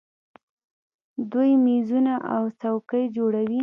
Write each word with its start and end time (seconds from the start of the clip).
دوی 1.31 1.51
میزونه 1.65 2.13
او 2.33 2.43
څوکۍ 2.59 3.03
جوړوي. 3.15 3.59